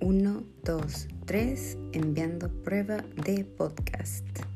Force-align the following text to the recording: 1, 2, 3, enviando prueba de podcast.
1, 0.00 0.44
2, 0.64 1.08
3, 1.26 1.78
enviando 1.92 2.48
prueba 2.62 2.98
de 3.24 3.44
podcast. 3.44 4.49